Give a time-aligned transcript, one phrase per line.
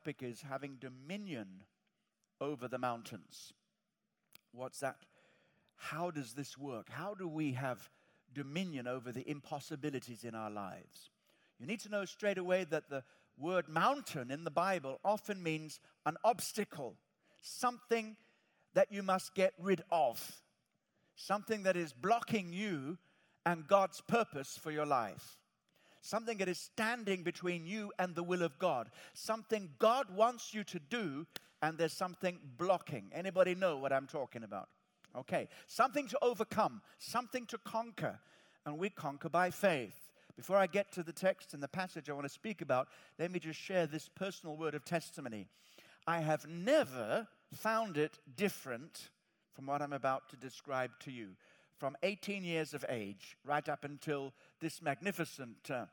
[0.00, 1.62] topic is having dominion
[2.40, 3.52] over the mountains.
[4.52, 4.96] What's that?
[5.76, 6.88] How does this work?
[6.90, 7.90] How do we have
[8.32, 11.10] dominion over the impossibilities in our lives?
[11.58, 13.04] You need to know straight away that the
[13.38, 16.96] word mountain in the Bible often means an obstacle,
[17.42, 18.16] something
[18.74, 20.40] that you must get rid of,
[21.14, 22.96] something that is blocking you
[23.44, 25.39] and God's purpose for your life.
[26.02, 28.90] Something that is standing between you and the will of God.
[29.12, 31.26] Something God wants you to do
[31.62, 33.10] and there's something blocking.
[33.12, 34.68] Anybody know what I'm talking about?
[35.16, 35.48] Okay.
[35.66, 38.18] Something to overcome, something to conquer.
[38.64, 40.10] And we conquer by faith.
[40.36, 43.30] Before I get to the text and the passage I want to speak about, let
[43.30, 45.48] me just share this personal word of testimony.
[46.06, 49.10] I have never found it different
[49.52, 51.30] from what I'm about to describe to you.
[51.80, 55.86] From 18 years of age right up until this magnificent uh,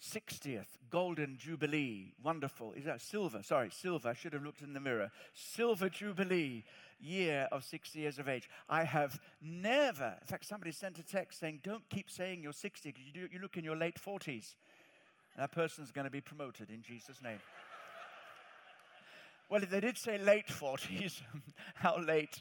[0.00, 2.14] 60th Golden Jubilee.
[2.22, 2.72] Wonderful.
[2.74, 3.42] Is that silver?
[3.42, 4.10] Sorry, silver.
[4.10, 5.10] I should have looked in the mirror.
[5.34, 6.62] Silver Jubilee
[7.00, 8.48] year of 60 years of age.
[8.68, 12.92] I have never, in fact, somebody sent a text saying, Don't keep saying you're 60
[12.92, 14.54] because you, you look in your late 40s.
[15.36, 17.40] That person's going to be promoted in Jesus' name.
[19.50, 21.22] well, they did say late 40s,
[21.74, 22.40] how late?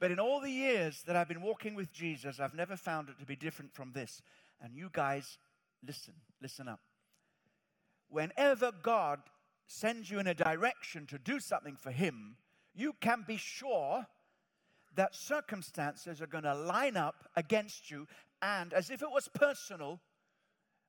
[0.00, 3.18] But in all the years that I've been walking with Jesus, I've never found it
[3.20, 4.20] to be different from this.
[4.60, 5.38] And you guys
[5.86, 6.80] Listen, listen up.
[8.08, 9.20] Whenever God
[9.66, 12.36] sends you in a direction to do something for Him,
[12.74, 14.06] you can be sure
[14.94, 18.06] that circumstances are going to line up against you
[18.40, 20.00] and, as if it was personal,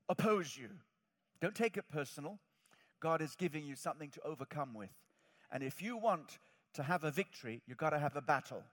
[0.08, 0.70] oppose you.
[1.42, 2.40] Don't take it personal.
[3.00, 4.94] God is giving you something to overcome with.
[5.52, 6.38] And if you want
[6.74, 8.64] to have a victory, you've got to have a battle.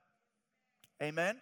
[1.03, 1.35] Amen?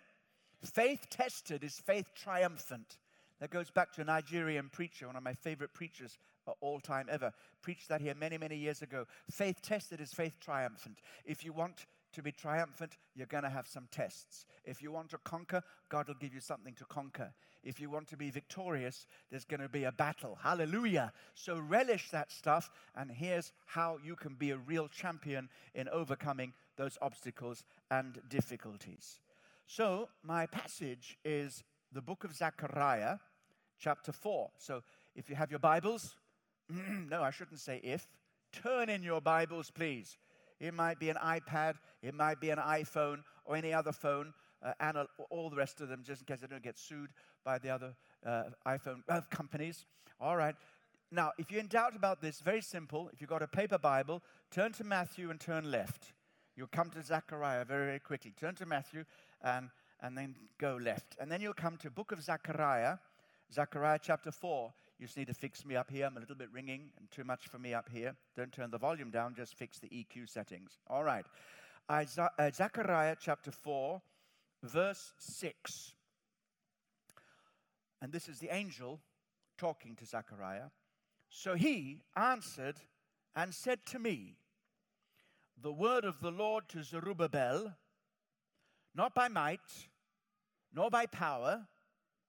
[0.64, 2.98] Faith tested is faith triumphant.
[3.40, 6.18] That goes back to a Nigerian preacher, one of my favorite preachers
[6.48, 7.32] of all time ever.
[7.62, 9.06] Preached that here many, many years ago.
[9.30, 10.98] Faith tested is faith triumphant.
[11.26, 14.46] If you want to be triumphant, you're going to have some tests.
[14.66, 17.32] If you want to conquer, God will give you something to conquer.
[17.64, 20.38] If you want to be victorious, there's going to be a battle.
[20.42, 21.14] Hallelujah.
[21.36, 26.54] So relish that stuff, and here's how you can be a real champion in overcoming
[26.78, 29.20] those obstacles and difficulties.
[29.74, 33.16] So, my passage is the book of Zechariah
[33.80, 34.50] chapter 4.
[34.58, 34.84] So
[35.16, 36.18] if you have your Bibles,
[36.70, 38.06] no, I shouldn't say if,
[38.52, 40.18] turn in your Bibles, please.
[40.60, 44.74] It might be an iPad, it might be an iPhone, or any other phone, uh,
[44.82, 44.98] and
[45.30, 47.12] all the rest of them, just in case I don't get sued
[47.46, 47.96] by the other
[48.26, 49.86] uh, iPhone uh, companies.
[50.20, 50.56] All right.
[51.14, 53.10] Now, if you're in doubt about this, very simple.
[53.14, 54.22] If you've got a paper Bible,
[54.52, 56.12] turn to Matthew and turn left.
[56.58, 58.34] You'll come to Zechariah very, very quickly.
[58.38, 59.06] Turn to Matthew
[59.44, 59.70] and,
[60.02, 61.16] and then go left.
[61.20, 62.98] And then you'll come to book of Zechariah,
[63.54, 64.74] Zechariah chapter 4.
[65.00, 66.06] You just need to fix me up here.
[66.06, 68.16] I'm a little bit ringing and too much for me up here.
[68.36, 70.80] Don't turn the volume down, just fix the EQ settings.
[70.88, 71.26] All right.
[71.90, 72.06] Uh,
[72.52, 74.02] Zechariah chapter 4,
[74.64, 75.94] verse 6.
[78.02, 79.00] And this is the angel
[79.58, 80.70] talking to Zechariah.
[81.30, 82.76] So he answered
[83.36, 84.36] and said to me,
[85.62, 87.74] The word of the Lord to Zerubbabel,
[88.96, 89.60] not by might,
[90.74, 91.68] nor by power,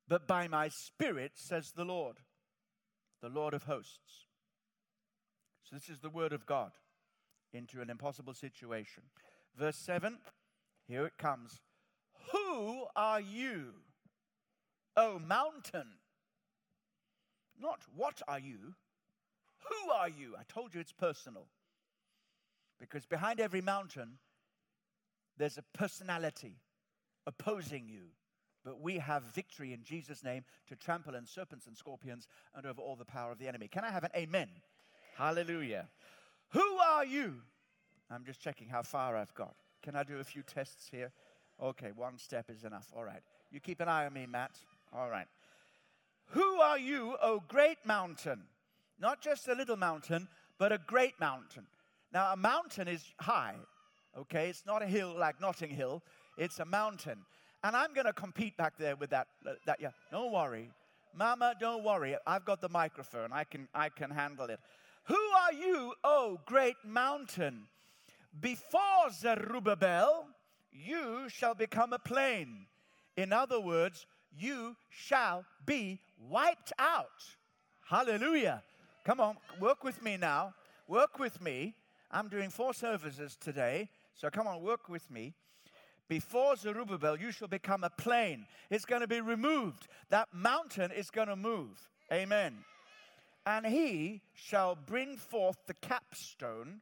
[0.08, 2.18] but by my Spirit, says the Lord,
[3.20, 4.26] the Lord of hosts.
[5.64, 6.72] So, this is the word of God
[7.52, 9.04] into an impossible situation.
[9.56, 10.18] Verse 7,
[10.86, 11.60] here it comes.
[12.32, 13.74] Who are you,
[14.96, 15.88] O mountain?
[17.60, 18.74] Not what are you,
[19.68, 20.34] who are you?
[20.38, 21.46] I told you it's personal.
[22.80, 24.18] Because behind every mountain,
[25.37, 26.56] there's a personality
[27.26, 28.02] opposing you.
[28.64, 32.81] But we have victory in Jesus' name to trample on serpents and scorpions and over
[32.81, 33.67] all the power of the enemy.
[33.67, 34.49] Can I have an amen?
[35.17, 35.88] Hallelujah.
[36.50, 37.34] Who are you?
[38.11, 39.55] I'm just checking how far I've got.
[39.82, 41.11] Can I do a few tests here?
[41.61, 42.93] Okay, one step is enough.
[42.94, 43.23] All right.
[43.50, 44.52] You keep an eye on me, Matt.
[44.93, 45.26] All right.
[46.26, 48.43] Who are you, O great mountain?
[49.00, 50.28] Not just a little mountain,
[50.58, 51.67] but a great mountain.
[52.12, 53.56] Now, a mountain is high,
[54.17, 54.49] okay?
[54.49, 56.03] It's not a hill like Notting Hill,
[56.37, 57.19] it's a mountain.
[57.64, 59.29] And I'm going to compete back there with that.
[59.47, 60.70] Uh, that yeah, don't worry.
[61.14, 62.17] Mama, don't worry.
[62.26, 63.32] I've got the microphone.
[63.32, 64.59] I can, I can handle it.
[65.05, 67.64] Who are you, oh great mountain?
[68.41, 70.26] Before Zerubbabel,
[70.73, 72.67] you shall become a plain.
[73.17, 74.06] In other words,
[74.37, 76.00] you shall be
[76.31, 77.06] wiped out.
[77.85, 78.62] Hallelujah.
[79.05, 80.55] Come on, work with me now.
[80.88, 81.75] Work with me.
[82.11, 85.35] I'm doing four services today, so come on, work with me.
[86.09, 88.47] Before Zerubbabel, you shall become a plain.
[88.70, 89.88] It's going to be removed.
[90.11, 91.88] That mountain is going to move.
[92.12, 92.64] Amen.
[93.47, 96.81] And he shall bring forth the capstone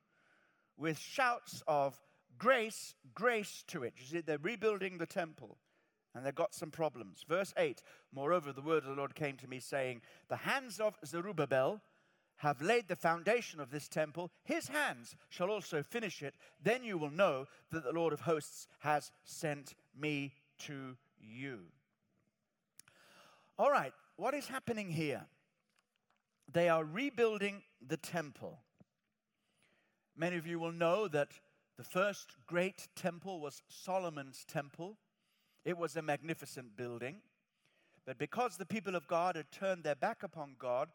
[0.76, 2.00] with shouts of
[2.38, 3.94] grace, grace to it.
[3.98, 5.58] You see, they're rebuilding the temple
[6.14, 7.24] and they've got some problems.
[7.28, 7.82] Verse 8
[8.12, 11.80] Moreover, the word of the Lord came to me, saying, The hands of Zerubbabel
[12.40, 14.30] have laid the foundation of this temple.
[14.44, 16.34] His hands shall also finish it.
[16.62, 21.58] Then you will know that the Lord of hosts has sent me to you.
[23.58, 25.26] All right, what is happening here?
[26.50, 28.58] They are rebuilding the temple.
[30.16, 31.32] Many of you will know that
[31.76, 34.96] the first great temple was Solomon's temple.
[35.66, 37.16] It was a magnificent building.
[38.06, 40.88] But because the people of God had turned their back upon God,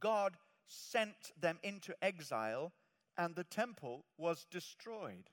[0.00, 0.36] God
[0.68, 2.72] sent them into exile
[3.16, 5.30] and the temple was destroyed.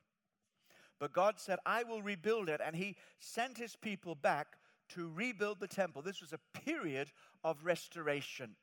[0.99, 2.61] But God said, I will rebuild it.
[2.65, 4.47] And He sent His people back
[4.89, 6.01] to rebuild the temple.
[6.01, 7.11] This was a period
[7.43, 8.55] of restoration.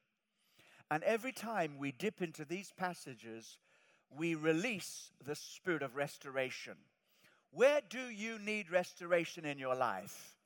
[0.91, 3.59] And every time we dip into these passages,
[4.11, 6.75] we release the spirit of restoration.
[7.51, 10.37] Where do you need restoration in your life?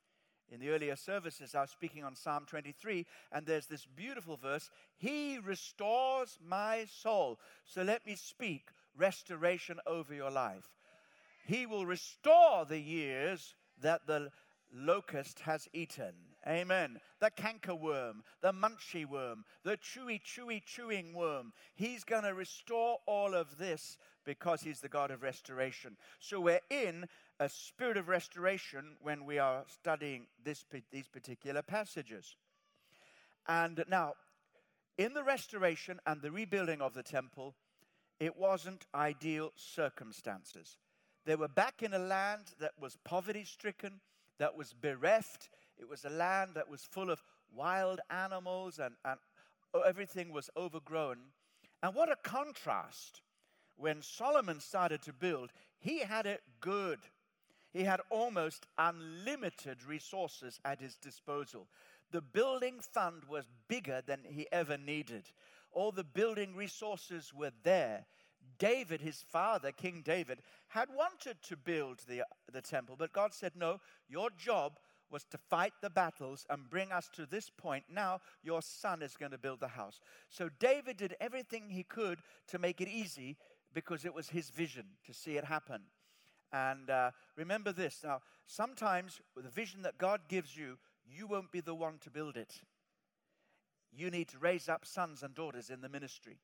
[0.51, 4.69] In the earlier services, I was speaking on Psalm 23, and there's this beautiful verse
[4.97, 7.39] He restores my soul.
[7.65, 10.69] So let me speak restoration over your life.
[11.45, 14.31] He will restore the years that the
[14.73, 16.13] locust has eaten.
[16.47, 16.99] Amen.
[17.19, 21.51] The cankerworm, the munchy worm, the chewy, chewy, chewing worm.
[21.75, 25.97] He's going to restore all of this because He's the God of restoration.
[26.19, 27.07] So we're in
[27.39, 32.35] a spirit of restoration when we are studying this, these particular passages.
[33.47, 34.13] And now,
[34.97, 37.55] in the restoration and the rebuilding of the temple,
[38.19, 40.77] it wasn't ideal circumstances.
[41.25, 43.99] They were back in a land that was poverty stricken,
[44.39, 45.49] that was bereft.
[45.77, 47.21] It was a land that was full of
[47.53, 49.19] wild animals and, and
[49.85, 51.17] everything was overgrown.
[51.83, 53.21] And what a contrast
[53.75, 56.99] when Solomon started to build, he had it good.
[57.77, 61.67] He had almost unlimited resources at his disposal.
[62.09, 65.29] The building fund was bigger than he ever needed.
[65.71, 68.07] All the building resources were there.
[68.57, 70.39] David, his father, King David,
[70.69, 73.79] had wanted to build the, the temple, but God said, No,
[74.09, 74.79] your job
[75.11, 77.83] was to fight the battles and bring us to this point.
[77.93, 79.99] Now your son is going to build the house.
[80.29, 83.37] So David did everything he could to make it easy
[83.71, 85.83] because it was his vision to see it happen.
[86.51, 91.51] And uh, remember this now, sometimes with the vision that God gives you, you won't
[91.51, 92.53] be the one to build it.
[93.91, 96.39] You need to raise up sons and daughters in the ministry.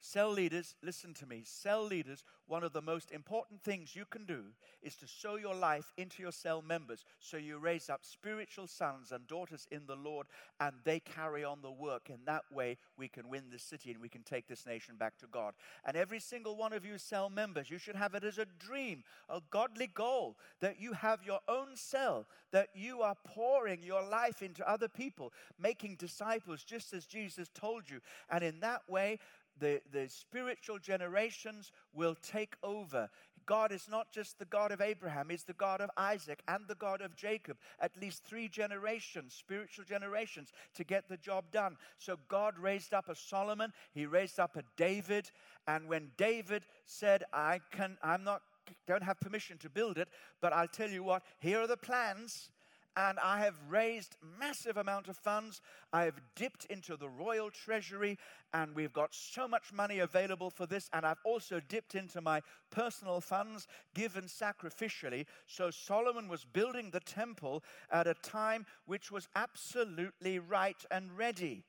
[0.00, 1.42] Cell leaders, listen to me.
[1.44, 4.44] Cell leaders, one of the most important things you can do
[4.82, 9.10] is to sow your life into your cell members so you raise up spiritual sons
[9.10, 10.26] and daughters in the Lord
[10.60, 12.08] and they carry on the work.
[12.08, 15.18] In that way, we can win this city and we can take this nation back
[15.18, 15.54] to God.
[15.84, 19.02] And every single one of you cell members, you should have it as a dream,
[19.28, 24.42] a godly goal that you have your own cell, that you are pouring your life
[24.42, 28.00] into other people, making disciples just as Jesus told you.
[28.30, 29.18] And in that way,
[29.58, 33.08] the, the spiritual generations will take over.
[33.46, 36.74] God is not just the God of Abraham, He's the God of Isaac and the
[36.74, 37.56] God of Jacob.
[37.80, 41.76] At least three generations, spiritual generations, to get the job done.
[41.98, 45.30] So God raised up a Solomon, He raised up a David,
[45.68, 48.42] and when David said, I can, I'm not
[48.86, 50.08] don't have permission to build it,
[50.40, 52.50] but I'll tell you what, here are the plans
[52.96, 55.60] and I have raised massive amount of funds.
[55.92, 58.18] I have dipped into the royal treasury
[58.54, 62.40] and we've got so much money available for this and I've also dipped into my
[62.70, 65.26] personal funds given sacrificially.
[65.46, 71.64] So Solomon was building the temple at a time which was absolutely right and ready.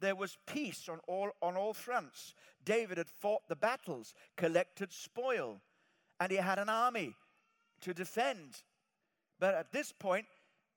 [0.00, 2.34] There was peace on all, on all fronts.
[2.64, 5.60] David had fought the battles, collected spoil,
[6.20, 7.16] and he had an army
[7.80, 8.62] to defend.
[9.40, 10.26] But at this point,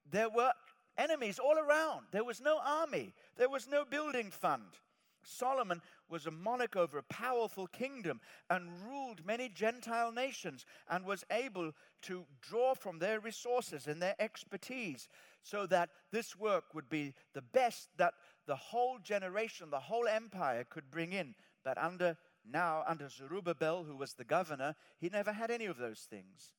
[0.09, 0.51] there were
[0.97, 2.05] enemies all around.
[2.11, 4.77] There was no army, there was no building fund.
[5.23, 11.23] Solomon was a monarch over a powerful kingdom and ruled many Gentile nations and was
[11.31, 15.07] able to draw from their resources and their expertise
[15.43, 18.13] so that this work would be the best that
[18.47, 21.35] the whole generation, the whole empire could bring in.
[21.63, 26.07] But under now, under Zerubbabel, who was the governor, he never had any of those
[26.09, 26.53] things.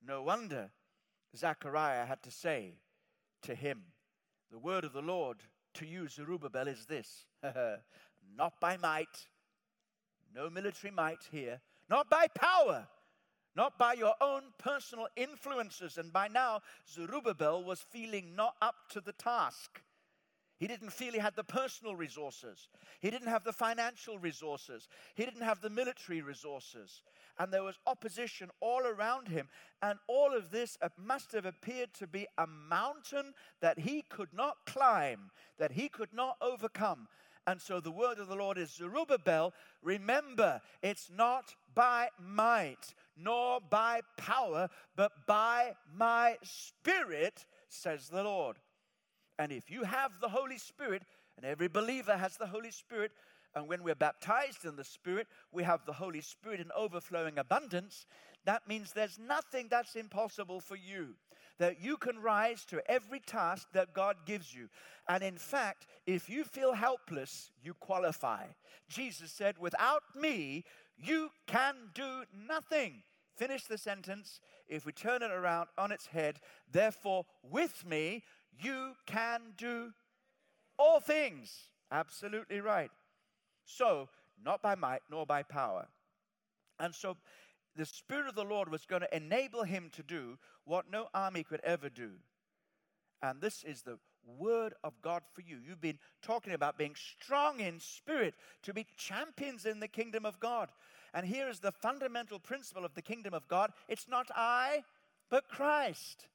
[0.00, 0.70] No wonder
[1.36, 2.74] Zechariah had to say
[3.42, 3.82] to him,
[4.50, 5.38] The word of the Lord
[5.74, 7.26] to you, Zerubbabel, is this
[8.36, 9.28] not by might,
[10.34, 12.86] no military might here, not by power,
[13.56, 15.98] not by your own personal influences.
[15.98, 19.82] And by now, Zerubbabel was feeling not up to the task.
[20.58, 22.68] He didn't feel he had the personal resources.
[23.00, 24.88] He didn't have the financial resources.
[25.14, 27.02] He didn't have the military resources.
[27.38, 29.48] And there was opposition all around him.
[29.82, 34.56] And all of this must have appeared to be a mountain that he could not
[34.66, 37.06] climb, that he could not overcome.
[37.46, 43.60] And so the word of the Lord is Zerubbabel, remember, it's not by might nor
[43.60, 48.56] by power, but by my spirit, says the Lord.
[49.38, 51.02] And if you have the Holy Spirit,
[51.36, 53.12] and every believer has the Holy Spirit,
[53.54, 58.06] and when we're baptized in the Spirit, we have the Holy Spirit in overflowing abundance,
[58.44, 61.14] that means there's nothing that's impossible for you.
[61.58, 64.68] That you can rise to every task that God gives you.
[65.08, 68.44] And in fact, if you feel helpless, you qualify.
[68.88, 70.64] Jesus said, Without me,
[70.96, 73.02] you can do nothing.
[73.34, 74.40] Finish the sentence.
[74.68, 76.40] If we turn it around on its head,
[76.70, 78.22] therefore, with me,
[78.60, 79.92] you can do
[80.78, 81.68] all things.
[81.90, 82.90] Absolutely right.
[83.64, 84.08] So,
[84.44, 85.88] not by might nor by power.
[86.78, 87.16] And so,
[87.76, 91.44] the Spirit of the Lord was going to enable him to do what no army
[91.44, 92.10] could ever do.
[93.22, 93.98] And this is the
[94.36, 95.58] word of God for you.
[95.64, 100.38] You've been talking about being strong in spirit to be champions in the kingdom of
[100.40, 100.68] God.
[101.14, 104.84] And here is the fundamental principle of the kingdom of God it's not I,
[105.30, 106.26] but Christ.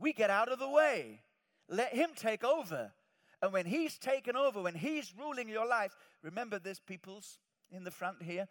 [0.00, 1.20] We get out of the way.
[1.68, 2.90] Let Him take over.
[3.42, 7.38] And when He's taken over, when He's ruling your life, remember this, peoples
[7.70, 8.48] in the front here.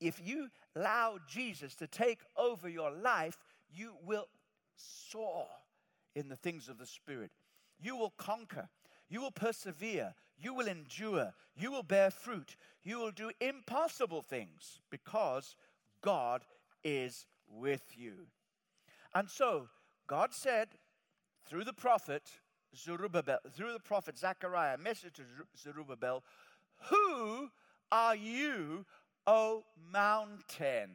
[0.00, 3.36] If you allow Jesus to take over your life,
[3.70, 4.28] you will
[4.76, 5.46] soar
[6.14, 7.30] in the things of the Spirit.
[7.80, 8.68] You will conquer.
[9.08, 10.14] You will persevere.
[10.38, 11.32] You will endure.
[11.56, 12.56] You will bear fruit.
[12.82, 15.56] You will do impossible things because
[16.02, 16.42] God
[16.84, 18.14] is with you.
[19.14, 19.68] And so,
[20.08, 20.68] God said,
[21.46, 22.22] through the prophet
[22.76, 25.22] Zerubbabel, through the prophet Zechariah, a message to
[25.56, 26.24] Zerubbabel,
[26.90, 27.50] Who
[27.92, 28.84] are you,
[29.26, 30.90] O mountain?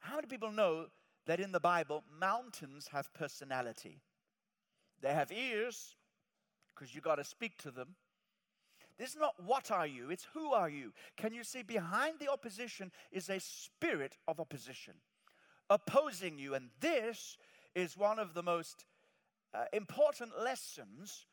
[0.00, 0.86] How many people know
[1.26, 4.00] that in the Bible, mountains have personality?
[5.02, 5.96] They have ears,
[6.74, 7.94] because you got to speak to them.
[8.98, 10.92] This is not what are you, it's who are you.
[11.16, 14.94] Can you see behind the opposition is a spirit of opposition
[15.68, 16.54] opposing you?
[16.54, 17.36] And this
[17.76, 18.86] is one of the most
[19.54, 21.26] uh, important lessons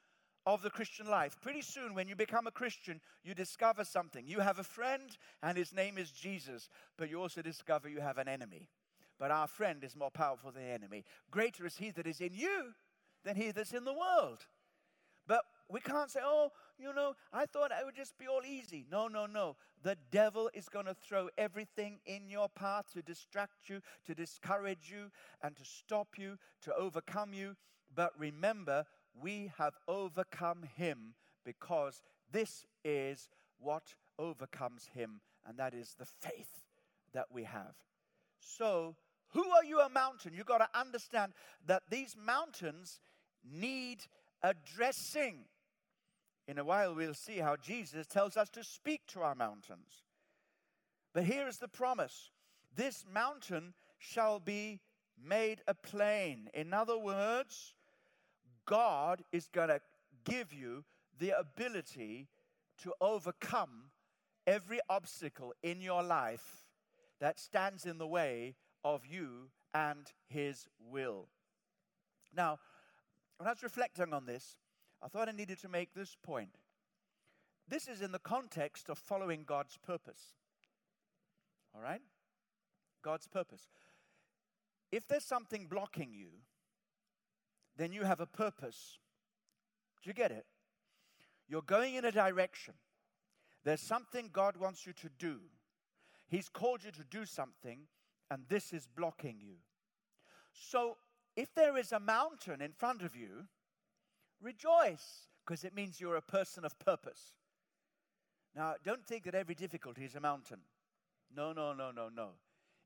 [0.46, 1.38] of the Christian life.
[1.42, 4.28] Pretty soon, when you become a Christian, you discover something.
[4.28, 8.18] You have a friend, and his name is Jesus, but you also discover you have
[8.18, 8.68] an enemy.
[9.18, 11.06] But our friend is more powerful than the enemy.
[11.32, 12.74] Greater is he that is in you
[13.24, 14.46] than he that's in the world.
[15.70, 18.86] We can't say, oh, you know, I thought it would just be all easy.
[18.92, 19.56] No, no, no.
[19.82, 24.92] The devil is going to throw everything in your path to distract you, to discourage
[24.92, 27.56] you, and to stop you, to overcome you.
[27.96, 28.86] But remember,
[29.20, 31.16] we have overcome him
[31.46, 32.02] because
[32.32, 33.30] this is
[33.60, 36.64] what overcomes him, and that is the faith
[37.14, 37.76] that we have.
[38.40, 38.96] So,
[39.30, 40.34] who are you a mountain?
[40.36, 41.34] You've got to understand
[41.66, 43.00] that these mountains
[43.44, 44.00] need
[44.42, 45.46] addressing.
[46.48, 50.04] In a while, we'll see how Jesus tells us to speak to our mountains.
[51.14, 52.32] But here is the promise
[52.76, 54.80] this mountain shall be
[55.24, 56.50] made a plain.
[56.54, 57.76] In other words,
[58.66, 59.80] God is going to
[60.26, 60.84] give you
[61.20, 62.28] the ability
[62.82, 63.92] to overcome
[64.48, 66.66] every obstacle in your life
[67.20, 71.28] that stands in the way of you and His will.
[72.36, 72.60] Now,
[73.38, 74.58] when I was reflecting on this,
[75.04, 76.56] I thought I needed to make this point.
[77.68, 80.22] This is in the context of following God's purpose.
[81.76, 82.02] All right?
[83.04, 83.68] God's purpose.
[84.92, 86.30] If there's something blocking you,
[87.76, 89.00] then you have a purpose.
[90.02, 90.46] Do you get it?
[91.48, 92.76] You're going in a direction.
[93.64, 95.40] There's something God wants you to do.
[96.28, 97.80] He's called you to do something,
[98.30, 99.56] and this is blocking you.
[100.52, 100.98] So,
[101.36, 103.48] if there is a mountain in front of you,
[104.44, 107.34] rejoice, because it means you're a person of purpose.
[108.56, 110.60] Now, don't think that every difficulty is a mountain.
[111.36, 112.30] No, no, no, no, no.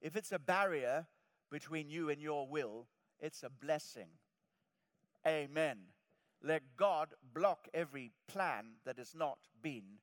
[0.02, 1.08] If it's a barrier
[1.52, 2.88] between you and your will,
[3.20, 4.08] it's a blessing.
[5.26, 5.78] Amen.
[6.44, 10.00] Let God block every plan that has not been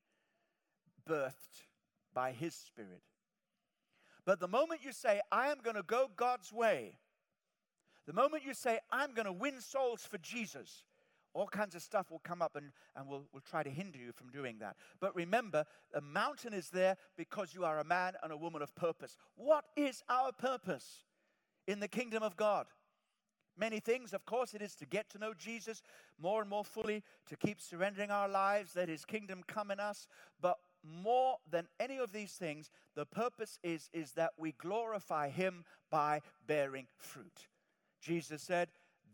[1.09, 1.67] birthed
[2.13, 3.03] by His Spirit.
[4.27, 6.99] But the moment you say, I am going to go God's way,
[8.07, 10.85] the moment you say, I'm going to win souls for Jesus,
[11.35, 14.13] all kinds of stuff will come up and, and will will try to hinder you
[14.13, 14.77] from doing that.
[15.01, 18.75] But remember, the mountain is there because you are a man and a woman of
[18.75, 19.17] purpose.
[19.37, 21.05] What is our purpose
[21.67, 22.67] in the kingdom of God?
[23.57, 25.83] Many things, of course, it is to get to know Jesus
[26.19, 30.09] more and more fully, to keep surrendering our lives, let his kingdom come in us.
[30.41, 35.65] But more than any of these things, the purpose is, is that we glorify him
[35.91, 37.49] by bearing fruit.
[38.01, 38.69] Jesus said,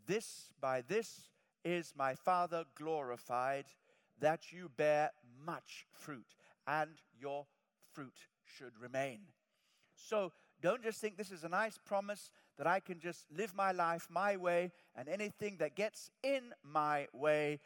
[0.07, 1.29] This by this
[1.63, 3.65] is my Father glorified,
[4.19, 5.11] that you bear
[5.45, 6.35] much fruit,
[6.67, 7.45] and your
[7.91, 9.19] fruit should remain.
[9.95, 13.71] So don't just think this is a nice promise that I can just live my
[13.71, 17.59] life my way, and anything that gets in my way,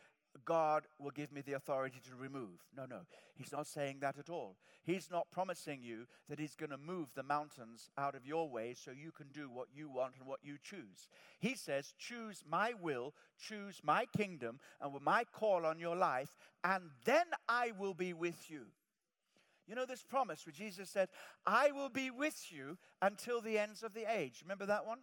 [0.44, 2.66] God will give me the authority to remove.
[2.76, 3.02] No, no,
[3.36, 4.58] He's not saying that at all.
[4.84, 8.74] He's not promising you that He's going to move the mountains out of your way
[8.74, 11.08] so you can do what you want and what you choose.
[11.40, 16.36] He says, Choose my will, choose my kingdom, and with my call on your life,
[16.64, 18.66] and then I will be with you.
[19.68, 21.10] You know this promise where Jesus said,
[21.46, 24.42] I will be with you until the ends of the age.
[24.44, 25.00] Remember that one?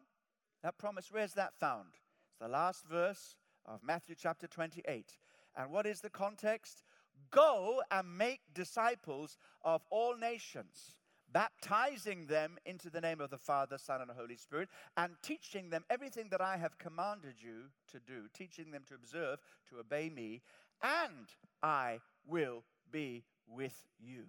[0.62, 1.88] That promise, where's that found?
[2.28, 5.18] It's the last verse of Matthew chapter 28.
[5.56, 6.82] And what is the context?
[7.30, 10.96] Go and make disciples of all nations,
[11.32, 15.84] baptizing them into the name of the Father, Son, and Holy Spirit, and teaching them
[15.90, 19.38] everything that I have commanded you to do, teaching them to observe,
[19.70, 20.42] to obey me,
[20.82, 21.28] and
[21.62, 24.24] I will be with you.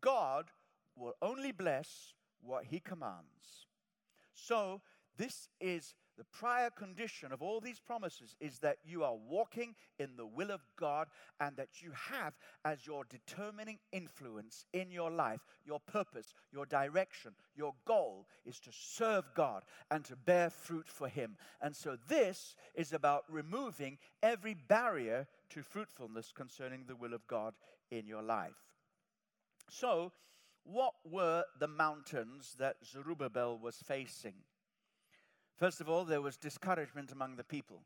[0.00, 0.46] God
[0.96, 3.66] will only bless what he commands.
[4.34, 4.80] So,
[5.16, 10.16] this is the prior condition of all these promises is that you are walking in
[10.18, 11.08] the will of God
[11.40, 17.32] and that you have as your determining influence in your life, your purpose, your direction,
[17.56, 21.38] your goal is to serve God and to bear fruit for Him.
[21.62, 27.54] And so this is about removing every barrier to fruitfulness concerning the will of God
[27.90, 28.74] in your life.
[29.70, 30.12] So,
[30.64, 34.34] what were the mountains that Zerubbabel was facing?
[35.60, 37.82] First of all, there was discouragement among the people.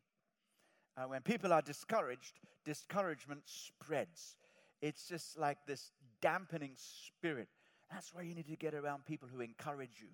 [0.96, 4.36] And when people are discouraged, discouragement spreads.
[4.80, 7.48] It's just like this dampening spirit.
[7.90, 10.10] That's why you need to get around people who encourage you,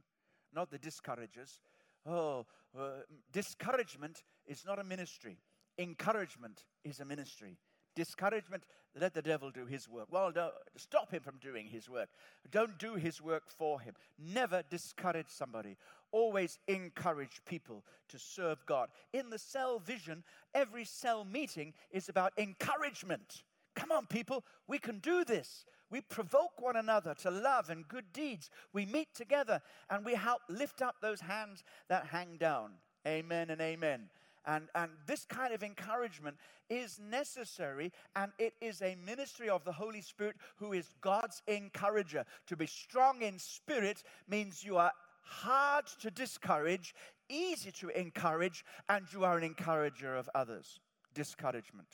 [0.54, 1.60] not the discouragers.
[2.06, 2.46] Oh,
[2.78, 5.36] uh, discouragement is not a ministry,
[5.78, 7.58] encouragement is a ministry.
[7.96, 8.62] Discouragement,
[8.98, 10.06] let the devil do his work.
[10.10, 12.08] Well, no, stop him from doing his work.
[12.50, 13.94] Don't do his work for him.
[14.18, 15.76] Never discourage somebody.
[16.12, 18.88] Always encourage people to serve God.
[19.12, 23.42] In the cell vision, every cell meeting is about encouragement.
[23.76, 25.64] Come on, people, we can do this.
[25.90, 28.50] We provoke one another to love and good deeds.
[28.72, 32.72] We meet together and we help lift up those hands that hang down.
[33.06, 34.10] Amen and amen.
[34.46, 36.36] And, and this kind of encouragement
[36.70, 42.24] is necessary, and it is a ministry of the Holy Spirit who is God's encourager.
[42.46, 44.92] To be strong in spirit means you are
[45.30, 46.94] hard to discourage,
[47.28, 50.80] easy to encourage, and you are an encourager of others.
[51.14, 51.88] Discouragement.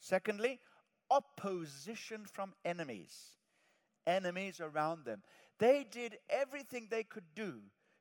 [0.00, 0.60] Secondly,
[1.10, 3.36] opposition from enemies.
[4.06, 5.22] Enemies around them.
[5.58, 7.54] They did everything they could do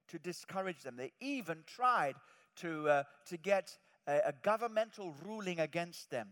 [0.10, 0.96] to discourage them.
[0.96, 2.16] They even tried
[2.58, 6.30] to, uh, to get a, a governmental ruling against them.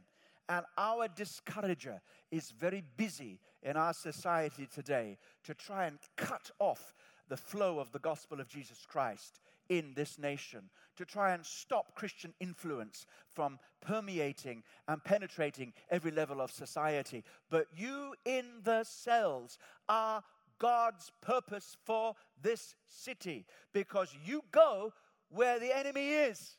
[0.47, 6.93] And our discourager is very busy in our society today to try and cut off
[7.27, 11.95] the flow of the gospel of Jesus Christ in this nation, to try and stop
[11.95, 17.23] Christian influence from permeating and penetrating every level of society.
[17.49, 19.57] But you in the cells
[19.89, 20.23] are
[20.59, 24.93] God's purpose for this city because you go
[25.29, 26.57] where the enemy is.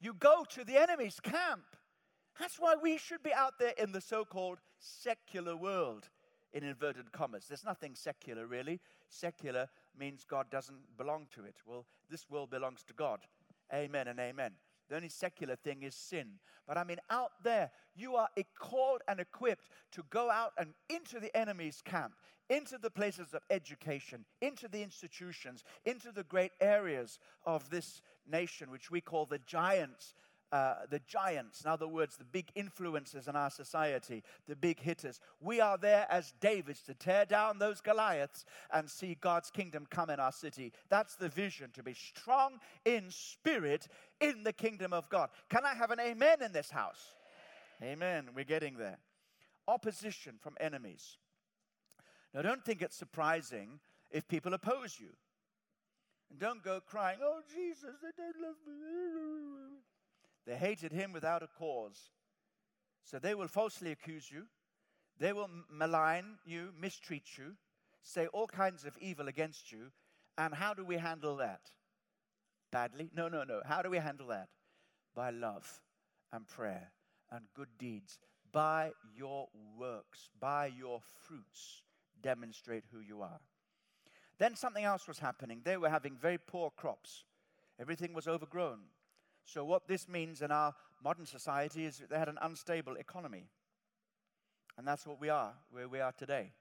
[0.00, 1.64] You go to the enemy's camp.
[2.38, 6.08] That's why we should be out there in the so called secular world,
[6.52, 7.46] in inverted commas.
[7.48, 8.80] There's nothing secular, really.
[9.08, 11.56] Secular means God doesn't belong to it.
[11.66, 13.20] Well, this world belongs to God.
[13.72, 14.52] Amen and amen.
[14.88, 16.38] The only secular thing is sin.
[16.66, 18.28] But I mean, out there, you are
[18.58, 22.14] called and equipped to go out and into the enemy's camp,
[22.48, 28.70] into the places of education, into the institutions, into the great areas of this nation,
[28.70, 30.14] which we call the giants.
[30.52, 35.20] Uh, the giants, in other words, the big influences in our society, the big hitters.
[35.40, 40.08] We are there as Davids to tear down those Goliaths and see God's kingdom come
[40.08, 40.72] in our city.
[40.88, 43.88] That's the vision to be strong in spirit
[44.20, 45.30] in the kingdom of God.
[45.48, 47.14] Can I have an amen in this house?
[47.82, 48.28] Amen.
[48.34, 48.98] We're getting there.
[49.66, 51.18] Opposition from enemies.
[52.32, 53.80] Now, don't think it's surprising
[54.10, 55.08] if people oppose you.
[56.30, 59.78] And don't go crying, oh, Jesus, they don't love me.
[60.46, 62.10] They hated him without a cause.
[63.02, 64.46] So they will falsely accuse you.
[65.18, 67.56] They will malign you, mistreat you,
[68.02, 69.90] say all kinds of evil against you.
[70.38, 71.70] And how do we handle that?
[72.76, 73.10] badly.
[73.14, 73.62] No, no, no.
[73.64, 74.48] How do we handle that?
[75.14, 75.80] By love
[76.32, 76.92] and prayer
[77.30, 78.18] and good deeds.
[78.52, 81.82] By your works, by your fruits,
[82.22, 83.40] demonstrate who you are.
[84.38, 85.62] Then something else was happening.
[85.64, 87.24] They were having very poor crops,
[87.80, 88.80] everything was overgrown.
[89.46, 93.48] So, what this means in our modern society is they had an unstable economy.
[94.76, 96.52] And that's what we are, where we are today.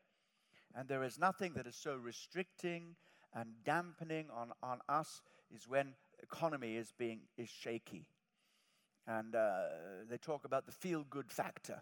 [0.74, 2.96] And there is nothing that is so restricting
[3.34, 5.22] and dampening on, on us
[5.54, 8.06] is when economy is being is shaky.
[9.08, 9.64] And uh,
[10.10, 11.82] they talk about the feel good factor.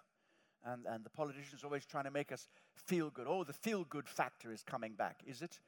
[0.66, 3.28] And, and the politicians always trying to make us feel good.
[3.28, 5.60] Oh, the feel good factor is coming back, is it?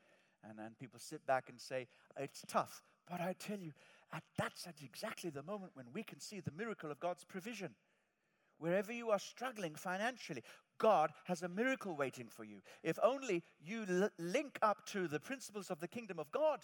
[0.48, 2.82] And then people sit back and say, it's tough.
[3.10, 3.74] But I tell you,
[4.16, 7.76] at, that's at exactly the moment when we can see the miracle of God's provision.
[8.58, 10.42] Wherever you are struggling financially,
[10.78, 12.62] God has a miracle waiting for you.
[12.84, 16.62] If only you l- link up to the principles of the kingdom of God.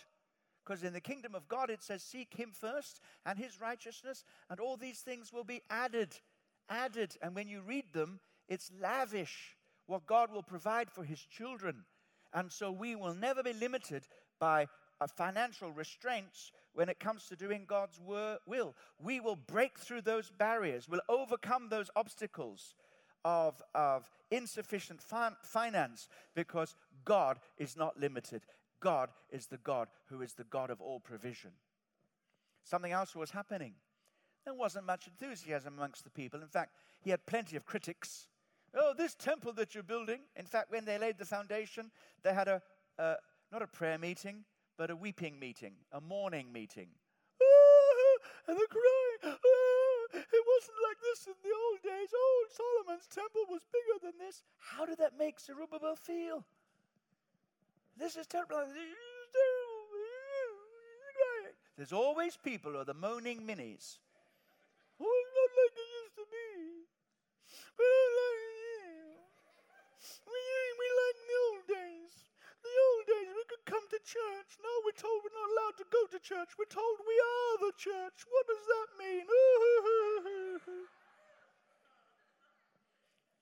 [0.63, 4.59] Because in the kingdom of God, it says, Seek Him first and His righteousness, and
[4.59, 6.15] all these things will be added.
[6.69, 7.17] Added.
[7.21, 11.83] And when you read them, it's lavish what God will provide for His children.
[12.33, 14.07] And so we will never be limited
[14.39, 14.67] by
[15.07, 18.75] financial restraints when it comes to doing God's will.
[18.99, 22.75] We will break through those barriers, we'll overcome those obstacles
[23.23, 28.43] of, of insufficient fin- finance because God is not limited.
[28.79, 31.51] God is the God who is the God of all provision.
[32.63, 33.73] Something else was happening.
[34.45, 36.41] There wasn't much enthusiasm amongst the people.
[36.41, 38.27] In fact, he had plenty of critics.
[38.75, 40.21] Oh, this temple that you're building.
[40.35, 41.91] In fact, when they laid the foundation,
[42.23, 42.61] they had a,
[42.97, 43.15] a
[43.51, 44.45] not a prayer meeting,
[44.77, 46.87] but a weeping meeting, a mourning meeting.
[47.41, 49.37] Oh, and they're crying.
[49.43, 52.09] Oh, ah, it wasn't like this in the old days.
[52.13, 54.43] Oh, Solomon's temple was bigger than this.
[54.57, 56.45] How did that make Zerubbabel feel?
[57.97, 58.63] This is terrible.
[61.77, 63.97] There's always people who are the moaning minis.
[65.01, 66.85] Oh, it's not like it used to be.
[67.77, 69.17] We don't like it.
[70.29, 70.41] We,
[70.77, 72.13] we like the old days.
[72.61, 74.49] The old days we could come to church.
[74.61, 75.21] Now we're told
[75.91, 76.49] go to church.
[76.57, 78.25] We're told we are the church.
[78.29, 79.25] What does that mean?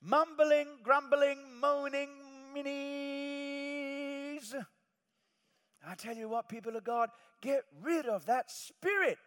[0.01, 2.09] Mumbling, grumbling, moaning
[2.55, 4.55] minis.
[5.87, 7.09] I tell you what, people of God,
[7.41, 9.17] get rid of that spirit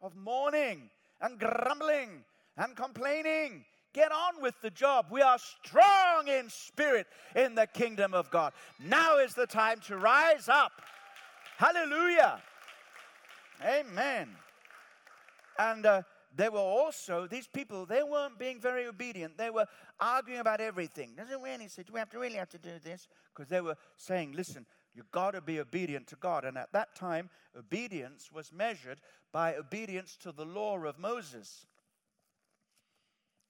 [0.00, 0.90] of mourning
[1.20, 2.24] and grumbling
[2.56, 3.64] and complaining.
[3.94, 5.06] Get on with the job.
[5.10, 8.54] We are strong in spirit in the kingdom of God.
[8.80, 10.72] Now is the time to rise up.
[11.58, 12.40] Hallelujah.
[13.64, 14.28] Amen.
[15.58, 16.02] And uh,
[16.34, 19.36] they were also, these people, they weren't being very obedient.
[19.36, 19.66] They were
[20.00, 21.12] arguing about everything.
[21.16, 23.08] Doesn't really say, do we have to really have to do this?
[23.34, 26.44] Because they were saying, listen, You've got to be obedient to God.
[26.44, 29.00] And at that time, obedience was measured
[29.32, 31.66] by obedience to the law of Moses.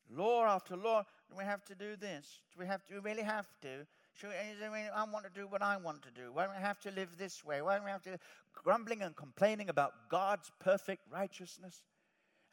[0.08, 1.04] Law after law.
[1.28, 2.40] Do we have to do this?
[2.52, 2.94] Do we have to?
[2.94, 3.86] Do we really have to?
[4.14, 6.32] Should eh, I want to do what I want to do.
[6.32, 7.62] Why do we have to live this way?
[7.62, 8.18] Why do we have to
[8.52, 11.82] grumbling and complaining about God's perfect righteousness?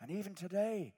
[0.02, 0.94] And even today,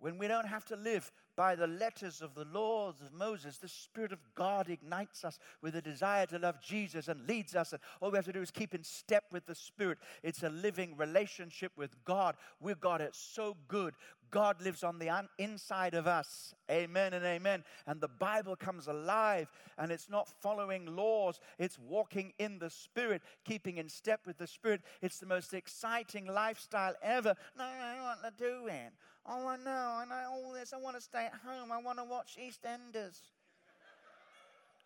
[0.00, 3.68] when we don't have to live by the letters of the laws of Moses, the
[3.68, 7.72] Spirit of God ignites us with a desire to love Jesus and leads us.
[7.72, 9.98] And all we have to do is keep in step with the Spirit.
[10.22, 12.36] It's a living relationship with God.
[12.60, 13.94] We've got it so good.
[14.30, 16.54] God lives on the un- inside of us.
[16.70, 17.62] Amen and amen.
[17.86, 23.22] And the Bible comes alive, and it's not following laws, it's walking in the Spirit,
[23.44, 24.82] keeping in step with the Spirit.
[25.02, 27.34] It's the most exciting lifestyle ever.
[27.56, 28.92] No, I want to do it.
[29.26, 30.72] Oh, I know, I know all this.
[30.72, 31.72] I want to stay at home.
[31.72, 33.20] I want to watch EastEnders.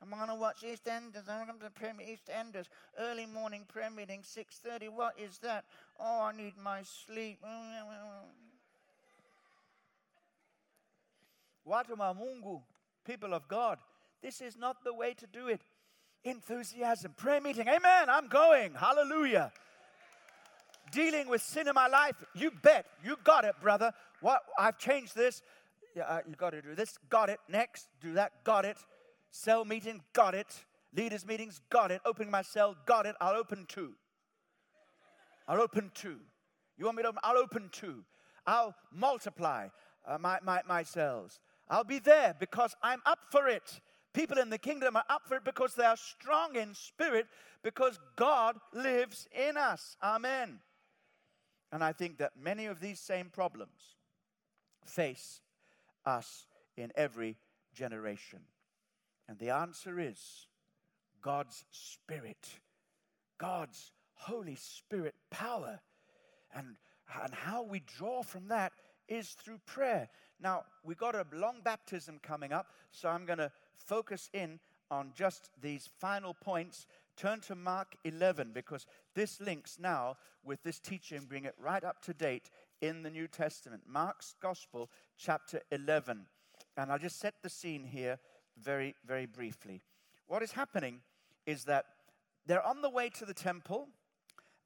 [0.00, 1.28] I'm going to watch EastEnders.
[1.28, 2.66] I'm going to Premier EastEnders.
[2.98, 4.90] Early morning prayer meeting, 6.30.
[4.90, 5.64] What is that?
[5.98, 7.40] Oh, I need my sleep.
[11.68, 12.62] Watu wa Mungu,
[13.04, 13.78] people of God,
[14.22, 15.60] this is not the way to do it.
[16.24, 17.66] Enthusiasm, prayer meeting.
[17.68, 18.08] Amen.
[18.08, 18.74] I'm going.
[18.74, 19.52] Hallelujah
[20.90, 22.86] dealing with sin in my life, you bet.
[23.04, 23.92] You got it, brother.
[24.20, 24.42] What?
[24.58, 25.42] I've changed this.
[25.94, 26.98] Yeah, uh, you got to do this.
[27.08, 27.38] Got it.
[27.48, 28.44] Next, do that.
[28.44, 28.76] Got it.
[29.30, 30.02] Cell meeting.
[30.12, 30.64] Got it.
[30.94, 31.60] Leaders meetings.
[31.70, 32.00] Got it.
[32.04, 32.76] Opening my cell.
[32.86, 33.16] Got it.
[33.20, 33.92] I'll open two.
[35.46, 36.18] I'll open two.
[36.76, 37.20] You want me to open?
[37.24, 38.04] I'll open two.
[38.46, 39.68] I'll multiply
[40.06, 41.40] uh, my, my, my cells.
[41.68, 43.80] I'll be there because I'm up for it.
[44.14, 47.26] People in the kingdom are up for it because they are strong in spirit
[47.62, 49.96] because God lives in us.
[50.02, 50.60] Amen.
[51.70, 53.97] And I think that many of these same problems
[54.88, 55.40] face
[56.04, 56.46] us
[56.76, 57.36] in every
[57.74, 58.40] generation.
[59.28, 60.46] And the answer is
[61.22, 62.48] God's Spirit,
[63.38, 65.80] God's Holy Spirit power.
[66.54, 66.76] And,
[67.22, 68.72] and how we draw from that
[69.08, 70.08] is through prayer.
[70.40, 75.12] Now, we've got a long baptism coming up, so I'm going to focus in on
[75.14, 76.86] just these final points.
[77.16, 82.02] Turn to Mark 11 because this links now with this teaching, bring it right up
[82.02, 83.82] to date in the New Testament.
[83.86, 86.26] Mark's Gospel, chapter 11.
[86.76, 88.18] And I'll just set the scene here
[88.60, 89.82] very, very briefly.
[90.26, 91.00] What is happening
[91.46, 91.86] is that
[92.46, 93.88] they're on the way to the temple,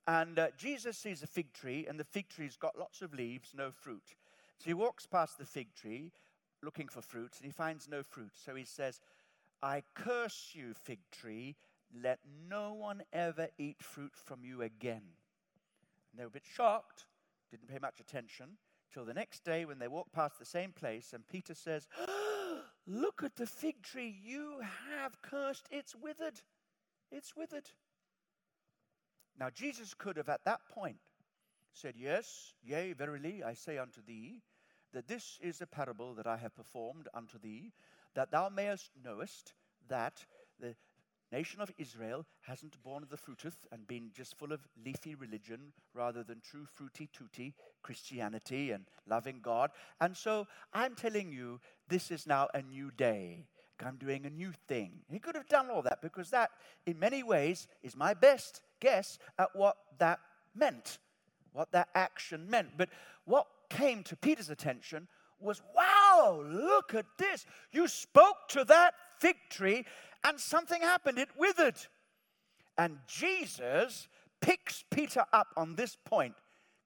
[0.07, 3.53] and uh, Jesus sees a fig tree, and the fig tree's got lots of leaves,
[3.57, 4.15] no fruit.
[4.59, 6.13] So he walks past the fig tree
[6.63, 8.33] looking for fruit, and he finds no fruit.
[8.35, 9.01] So he says,
[9.63, 11.57] I curse you, fig tree,
[12.03, 15.03] let no one ever eat fruit from you again.
[16.11, 17.07] And they were a bit shocked,
[17.53, 18.57] didn't pay much attention,
[18.93, 21.87] till the next day when they walked past the same place, and Peter says,
[22.87, 24.61] Look at the fig tree you
[24.91, 26.41] have cursed, it's withered.
[27.13, 27.71] It's withered.
[29.39, 30.97] Now, Jesus could have at that point
[31.73, 34.43] said, Yes, yea, verily, I say unto thee,
[34.93, 37.73] that this is a parable that I have performed unto thee,
[38.15, 39.55] that thou mayest knowest
[39.89, 40.25] that
[40.59, 40.75] the
[41.33, 46.23] nation of Israel hasn't borne the fruiteth and been just full of leafy religion rather
[46.23, 49.71] than true fruity tooty Christianity and loving God.
[50.01, 53.47] And so I'm telling you, this is now a new day.
[53.85, 54.93] I'm doing a new thing.
[55.11, 56.51] He could have done all that because that,
[56.87, 60.21] in many ways, is my best guess at what that
[60.55, 60.99] meant,
[61.53, 62.69] what that action meant.
[62.77, 62.91] But
[63.25, 65.09] what came to Peter's attention
[65.41, 67.45] was wow, look at this.
[67.73, 69.85] You spoke to that fig tree
[70.25, 71.77] and something happened, it withered.
[72.79, 74.09] And Jesus
[74.41, 76.35] picks Peter up on this point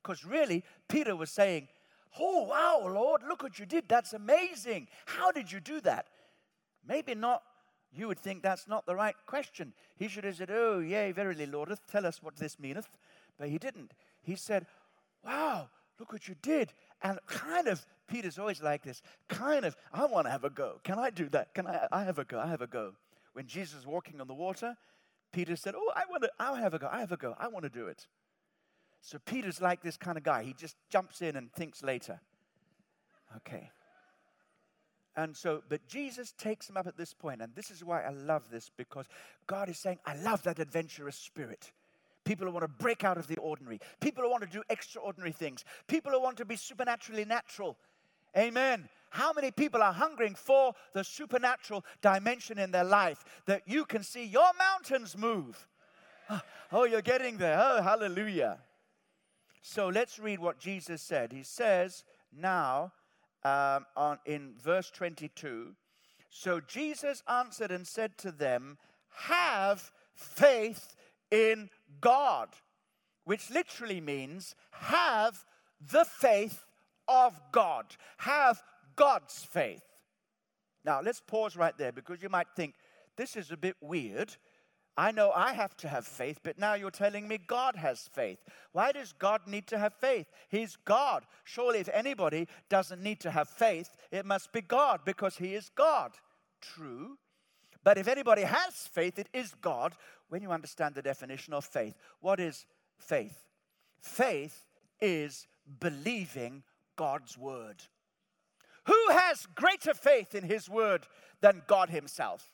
[0.02, 1.68] because really, Peter was saying,
[2.18, 3.84] Oh, wow, Lord, look what you did.
[3.88, 4.88] That's amazing.
[5.04, 6.06] How did you do that?
[6.86, 7.42] Maybe not.
[7.92, 9.72] You would think that's not the right question.
[9.96, 12.88] He should have said, Oh, yea, verily, Lordeth, tell us what this meaneth.
[13.38, 13.92] But he didn't.
[14.22, 14.66] He said,
[15.24, 15.68] Wow,
[15.98, 16.72] look what you did.
[17.02, 20.80] And kind of, Peter's always like this, kind of, I want to have a go.
[20.84, 21.52] Can I do that?
[21.54, 22.38] Can I, I have a go?
[22.38, 22.92] I have a go.
[23.36, 24.78] When Jesus was walking on the water,
[25.30, 26.88] Peter said, Oh, I want to, I'll have a go.
[26.90, 27.34] I have a go.
[27.38, 28.06] I want to do it.
[29.02, 30.42] So Peter's like this kind of guy.
[30.42, 32.18] He just jumps in and thinks later.
[33.36, 33.68] Okay.
[35.14, 38.08] And so, but Jesus takes him up at this point, and this is why I
[38.08, 39.04] love this because
[39.46, 41.72] God is saying, I love that adventurous spirit.
[42.24, 43.80] People who want to break out of the ordinary.
[44.00, 45.62] People who want to do extraordinary things.
[45.88, 47.76] People who want to be supernaturally natural.
[48.34, 48.88] Amen.
[49.10, 54.02] How many people are hungering for the supernatural dimension in their life that you can
[54.02, 55.66] see your mountains move?
[56.72, 57.56] Oh, you're getting there.
[57.60, 58.58] Oh, hallelujah.
[59.62, 61.32] So let's read what Jesus said.
[61.32, 62.04] He says
[62.36, 62.92] now
[63.44, 65.74] um, on, in verse 22
[66.28, 68.78] So Jesus answered and said to them,
[69.10, 70.96] Have faith
[71.30, 72.48] in God,
[73.24, 75.44] which literally means have
[75.80, 76.66] the faith
[77.08, 77.86] of God.
[78.18, 78.62] Have
[78.96, 79.82] God's faith.
[80.84, 82.74] Now, let's pause right there because you might think
[83.16, 84.36] this is a bit weird.
[84.96, 88.38] I know I have to have faith, but now you're telling me God has faith.
[88.72, 90.26] Why does God need to have faith?
[90.48, 91.24] He's God.
[91.44, 95.70] Surely, if anybody doesn't need to have faith, it must be God because He is
[95.74, 96.12] God.
[96.62, 97.18] True.
[97.84, 99.94] But if anybody has faith, it is God
[100.28, 101.94] when you understand the definition of faith.
[102.20, 102.64] What is
[102.96, 103.44] faith?
[104.00, 104.64] Faith
[105.00, 105.46] is
[105.78, 106.62] believing
[106.96, 107.82] God's word.
[108.86, 111.06] Who has greater faith in his word
[111.40, 112.52] than God himself?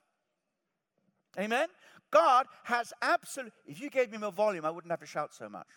[1.39, 1.69] Amen?
[2.11, 3.53] God has absolute.
[3.67, 5.69] If you gave me more volume, I wouldn't have to shout so much.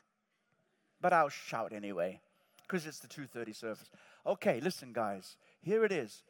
[1.01, 2.21] But I'll shout anyway,
[2.61, 3.89] because it's the 2:30 service.
[4.25, 5.37] Okay, listen, guys.
[5.61, 6.23] Here it is.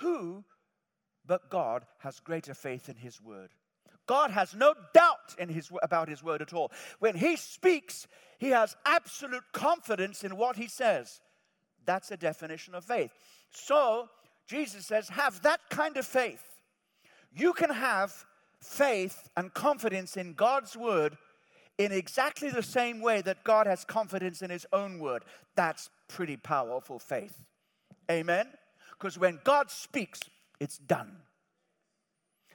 [0.00, 0.44] Who
[1.26, 3.50] but God has greater faith in His word.
[4.06, 6.72] God has no doubt in his, about His word at all.
[6.98, 8.08] When He speaks,
[8.38, 11.20] He has absolute confidence in what He says.
[11.84, 13.12] That's a definition of faith.
[13.52, 14.08] So,
[14.46, 16.42] Jesus says, have that kind of faith.
[17.34, 18.24] You can have
[18.60, 21.16] faith and confidence in God's word
[21.78, 25.24] in exactly the same way that God has confidence in His own word.
[25.56, 27.36] That's pretty powerful faith.
[28.10, 28.48] Amen?
[28.90, 30.20] Because when God speaks,
[30.60, 31.16] it's done.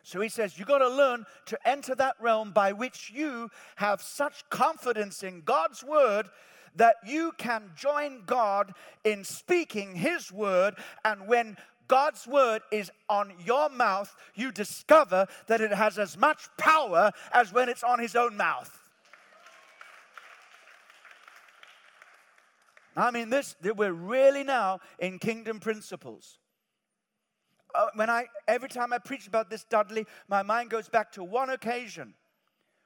[0.04, 4.02] So he says, You've got to learn to enter that realm by which you have
[4.02, 6.30] such confidence in God's word
[6.78, 10.76] that you can join God in speaking his word.
[11.06, 16.48] And when God's word is on your mouth, you discover that it has as much
[16.58, 18.72] power as when it's on his own mouth.
[22.96, 26.40] I mean, this, we're really now in kingdom principles
[27.78, 31.24] uh, when I, every time I preach about this, Dudley, my mind goes back to
[31.24, 32.14] one occasion,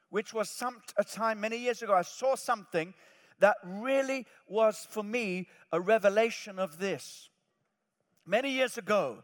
[0.10, 1.94] which was some a time many years ago.
[1.94, 2.94] I saw something
[3.42, 7.30] that really was for me a revelation of this.
[8.26, 9.24] Many years ago,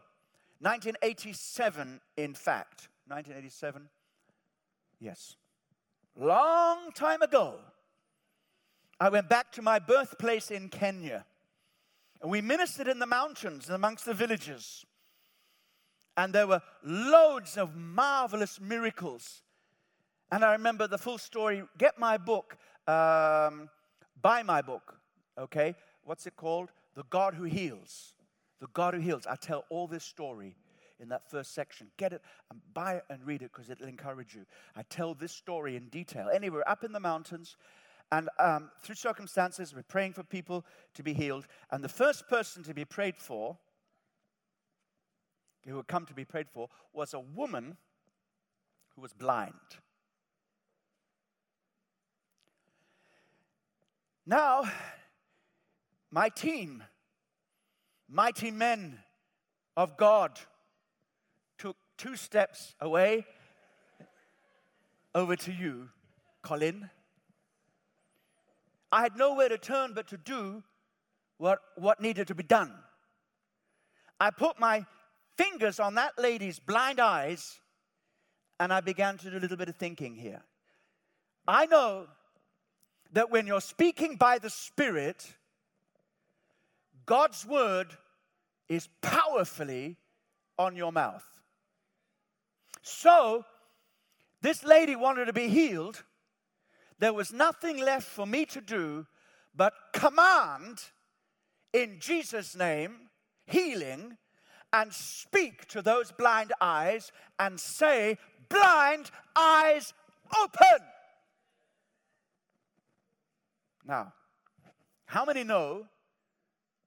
[0.60, 3.88] 1987, in fact, 1987,
[5.00, 5.36] yes,
[6.16, 7.56] long time ago,
[9.00, 11.24] I went back to my birthplace in Kenya.
[12.20, 14.84] And we ministered in the mountains and amongst the villages.
[16.16, 19.42] And there were loads of marvelous miracles.
[20.32, 21.62] And I remember the full story.
[21.78, 23.70] Get my book, um,
[24.20, 24.98] buy my book,
[25.38, 25.74] okay?
[26.04, 26.70] What's it called?
[26.94, 28.14] The God Who Heals.
[28.60, 29.26] The God Who Heals.
[29.26, 30.56] I tell all this story
[31.00, 31.88] in that first section.
[31.96, 34.44] Get it and buy it and read it because it'll encourage you.
[34.74, 36.28] I tell this story in detail.
[36.32, 37.56] Anyway, up in the mountains,
[38.10, 41.46] and um, through circumstances, we're praying for people to be healed.
[41.70, 43.58] And the first person to be prayed for,
[45.66, 47.76] who had come to be prayed for, was a woman
[48.94, 49.52] who was blind.
[54.28, 54.64] Now,
[56.10, 56.84] my team,
[58.10, 58.98] mighty men
[59.74, 60.38] of God,
[61.56, 63.24] took two steps away
[65.14, 65.88] over to you,
[66.42, 66.90] Colin.
[68.92, 70.62] I had nowhere to turn but to do
[71.38, 72.74] what, what needed to be done.
[74.20, 74.84] I put my
[75.38, 77.60] fingers on that lady's blind eyes
[78.60, 80.42] and I began to do a little bit of thinking here.
[81.46, 82.08] I know
[83.12, 85.26] that when you're speaking by the Spirit,
[87.06, 87.96] God's word
[88.68, 89.96] is powerfully
[90.58, 91.24] on your mouth.
[92.82, 93.44] So,
[94.42, 96.04] this lady wanted to be healed
[96.98, 99.06] there was nothing left for me to do
[99.54, 100.82] but command
[101.72, 103.10] in Jesus' name
[103.46, 104.16] healing
[104.72, 108.18] and speak to those blind eyes and say,
[108.48, 109.94] Blind eyes
[110.42, 110.86] open.
[113.88, 114.12] Now,
[115.06, 115.86] how many know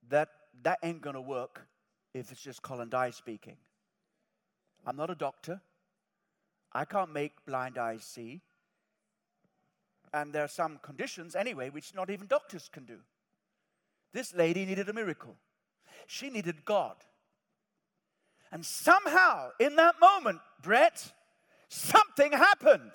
[0.10, 0.30] that
[0.62, 1.68] that ain't going to work
[2.14, 3.58] if it's just Colin Dye speaking?
[4.86, 5.62] I'm not a doctor.
[6.72, 8.42] I can't make blind eyes see.
[10.14, 12.98] And there are some conditions, anyway, which not even doctors can do.
[14.14, 15.36] This lady needed a miracle.
[16.06, 16.98] She needed God.
[18.52, 21.14] And somehow, in that moment, Brett,
[21.70, 22.92] something happened.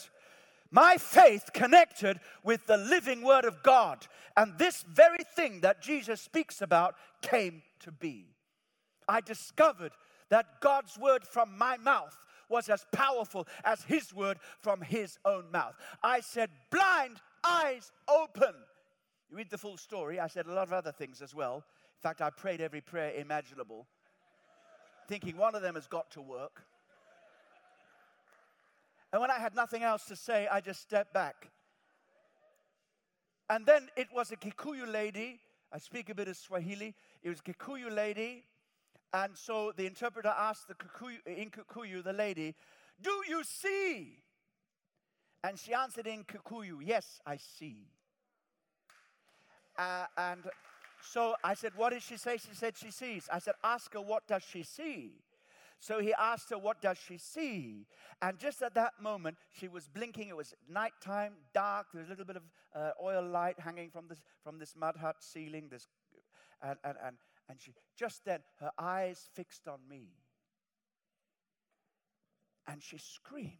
[0.70, 4.06] My faith connected with the living Word of God.
[4.36, 8.26] And this very thing that Jesus speaks about came to be.
[9.08, 9.92] I discovered
[10.28, 12.16] that God's Word from my mouth
[12.48, 15.74] was as powerful as his word from his own mouth.
[16.02, 18.54] I said, blind eyes open.
[19.30, 20.20] You read the full story.
[20.20, 21.56] I said a lot of other things as well.
[21.56, 23.86] In fact, I prayed every prayer imaginable,
[25.08, 26.62] thinking one of them has got to work.
[29.16, 31.48] And when I had nothing else to say, I just stepped back.
[33.48, 35.40] And then it was a Kikuyu lady.
[35.72, 36.94] I speak a bit of Swahili.
[37.22, 38.44] It was a Kikuyu lady
[39.14, 42.54] and so the interpreter asked the Kikuyu, in Kikuyu, the lady,
[43.00, 44.18] Do you see?
[45.42, 47.86] And she answered in Kikuyu, Yes, I see.
[49.78, 50.42] Uh, and
[51.00, 52.36] so I said, What did she say?
[52.36, 53.30] She said, She sees.
[53.32, 55.12] I said, Ask her, what does she see?
[55.78, 57.86] So he asked her, What does she see?
[58.22, 60.28] And just at that moment, she was blinking.
[60.28, 61.88] It was nighttime, dark.
[61.92, 62.42] There was a little bit of
[62.74, 65.68] uh, oil light hanging from this, from this mud hut ceiling.
[65.70, 65.86] This,
[66.62, 67.16] and, and, and,
[67.48, 70.08] and she just then her eyes fixed on me.
[72.66, 73.52] And she screamed.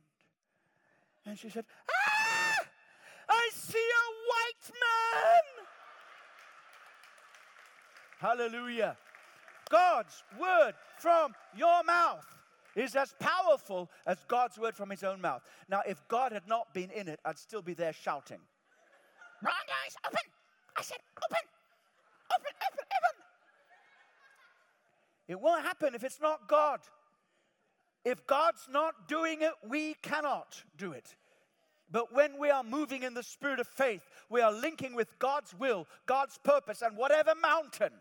[1.25, 2.67] And she said, Ah!
[3.29, 5.67] I see a white man!
[8.19, 8.97] Hallelujah.
[9.71, 12.27] God's word from your mouth
[12.75, 15.43] is as powerful as God's word from his own mouth.
[15.69, 18.41] Now, if God had not been in it, I'd still be there shouting.
[19.43, 20.21] Blind eyes, open!
[20.77, 21.45] I said, open!
[22.35, 23.23] Open, open, open!
[25.29, 26.81] It won't happen if it's not God.
[28.05, 31.17] If God's not doing it, we cannot do it.
[31.91, 35.55] But when we are moving in the spirit of faith, we are linking with God's
[35.55, 37.93] will, God's purpose, and whatever mountain,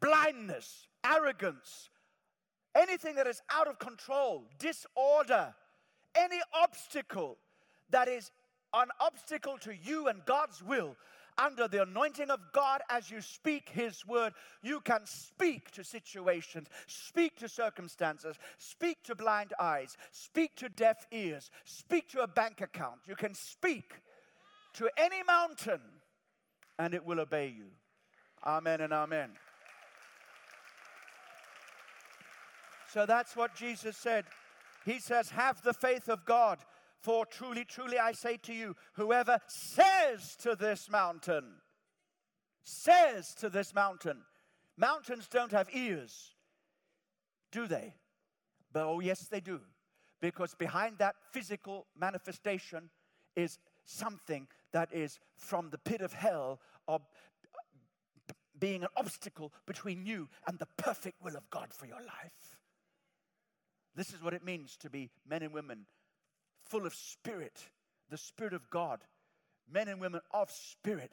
[0.00, 1.90] blindness, arrogance,
[2.74, 5.54] anything that is out of control, disorder,
[6.14, 7.38] any obstacle
[7.90, 8.30] that is
[8.74, 10.96] an obstacle to you and God's will,
[11.38, 14.32] under the anointing of God as you speak His word,
[14.62, 21.06] you can speak to situations, speak to circumstances, speak to blind eyes, speak to deaf
[21.10, 23.00] ears, speak to a bank account.
[23.06, 23.94] You can speak
[24.74, 25.80] to any mountain
[26.78, 27.66] and it will obey you.
[28.44, 29.30] Amen and amen.
[32.92, 34.24] So that's what Jesus said.
[34.84, 36.58] He says, Have the faith of God.
[37.00, 41.44] For truly, truly, I say to you, whoever says to this mountain,
[42.62, 44.18] says to this mountain,
[44.76, 46.34] Mountains don't have ears,
[47.50, 47.94] do they?
[48.72, 49.60] But oh, yes, they do.
[50.20, 52.90] Because behind that physical manifestation
[53.34, 57.02] is something that is from the pit of hell of
[58.60, 62.51] being an obstacle between you and the perfect will of God for your life.
[63.94, 65.86] This is what it means to be men and women
[66.64, 67.68] full of spirit,
[68.10, 69.00] the Spirit of God,
[69.70, 71.12] men and women of spirit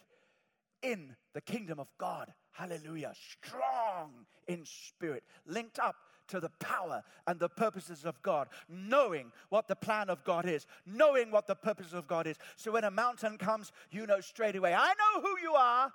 [0.81, 2.31] in the kingdom of God.
[2.51, 3.13] Hallelujah.
[3.15, 5.95] Strong in spirit, linked up
[6.29, 10.65] to the power and the purposes of God, knowing what the plan of God is,
[10.85, 12.37] knowing what the purpose of God is.
[12.55, 15.91] So when a mountain comes, you know straight away, I know who you are.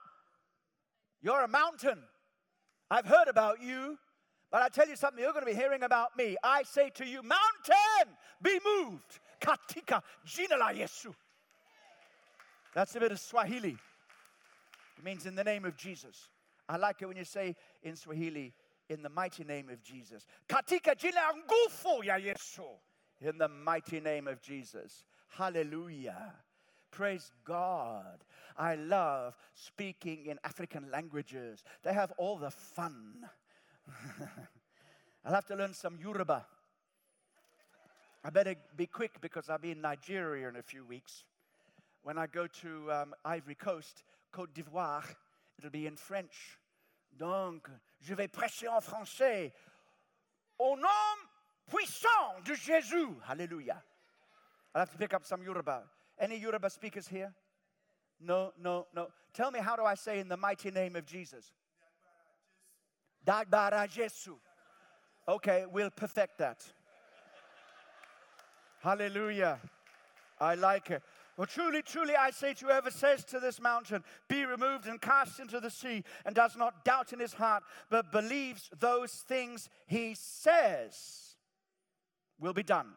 [1.22, 2.03] You're a mountain.
[2.91, 3.99] I've heard about you,
[4.55, 6.37] but I tell you something, you're going to be hearing about me.
[6.45, 9.19] I say to you, mountain, be moved.
[9.41, 11.13] Katika jinala Yesu.
[12.73, 13.77] That's a bit of Swahili.
[14.97, 16.31] It means in the name of Jesus.
[16.69, 18.53] I like it when you say in Swahili,
[18.89, 20.25] in the mighty name of Jesus.
[20.49, 21.19] Katika jina
[22.05, 22.63] ya Yesu.
[23.23, 25.03] In the mighty name of Jesus.
[25.31, 26.33] Hallelujah.
[26.93, 28.23] Praise God.
[28.57, 31.65] I love speaking in African languages.
[31.83, 33.29] They have all the fun.
[35.24, 36.45] I'll have to learn some Yoruba.
[38.24, 41.24] I better be quick because I'll be in Nigeria in a few weeks.
[42.03, 45.05] When I go to um, Ivory Coast, Côte d'Ivoire,
[45.59, 46.59] it'll be in French.
[47.18, 47.68] Donc,
[48.01, 49.53] je vais prêcher en français
[50.59, 50.89] au nom
[51.70, 53.14] puissant de Jésus.
[53.26, 53.82] Hallelujah.
[54.74, 55.82] I'll have to pick up some Yoruba.
[56.18, 57.32] Any Yoruba speakers here?
[58.20, 59.09] No, no, no.
[59.32, 61.53] Tell me, how do I say in the mighty name of Jesus?
[63.27, 64.35] Dagbara Jesu.
[65.27, 66.62] Okay, we'll perfect that.
[68.81, 69.59] Hallelujah.
[70.41, 71.03] I like it.
[71.37, 75.41] Well, truly, truly, I say to whoever says to this mountain, Be removed and cast
[75.41, 80.14] into the sea, and does not doubt in his heart, but believes those things he
[80.14, 81.37] says
[82.39, 82.93] will be done.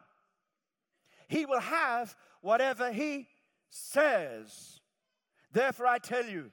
[1.26, 3.26] He will have whatever he
[3.70, 4.80] says.
[5.52, 6.52] Therefore, I tell you,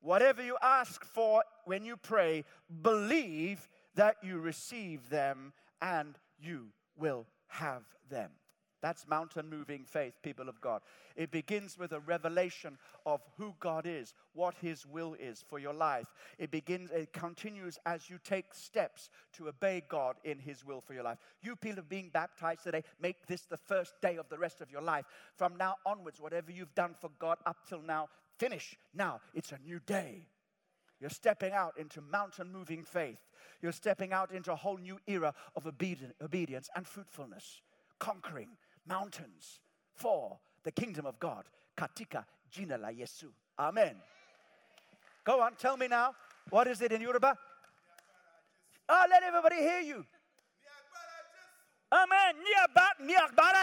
[0.00, 2.44] whatever you ask for when you pray,
[2.82, 8.30] believe that you receive them and you will have them.
[8.82, 10.80] That's mountain moving faith, people of God.
[11.14, 15.74] It begins with a revelation of who God is, what His will is for your
[15.74, 16.06] life.
[16.38, 20.94] It begins, it continues as you take steps to obey God in His will for
[20.94, 21.18] your life.
[21.42, 24.82] You people being baptized today, make this the first day of the rest of your
[24.82, 25.04] life.
[25.36, 28.08] From now onwards, whatever you've done for God up till now,
[28.40, 28.76] finish.
[28.94, 30.26] Now it's a new day.
[31.00, 33.20] You're stepping out into mountain moving faith.
[33.62, 37.60] You're stepping out into a whole new era of obedience and fruitfulness,
[37.98, 38.48] conquering
[38.86, 39.60] mountains
[39.94, 41.44] for the kingdom of God.
[41.76, 43.28] Katika jina la Yesu.
[43.58, 43.96] Amen.
[45.24, 46.14] Go on, tell me now.
[46.50, 47.36] What is it in Yoruba?
[48.88, 50.04] Oh, let everybody hear you.
[51.92, 52.34] Amen.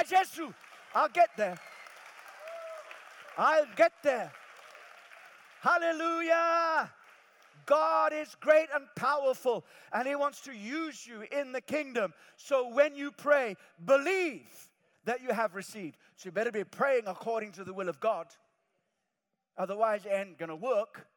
[0.09, 0.53] Jesu.
[0.93, 1.57] I'll get there.
[3.37, 4.31] I'll get there.
[5.61, 6.91] Hallelujah.
[7.65, 12.13] God is great and powerful, and He wants to use you in the kingdom.
[12.37, 13.55] So when you pray,
[13.85, 14.47] believe
[15.05, 15.97] that you have received.
[16.15, 18.27] So you better be praying according to the will of God.
[19.57, 21.07] Otherwise, it ain't going to work.